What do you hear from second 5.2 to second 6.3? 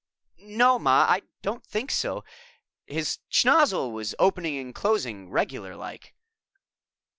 regular like."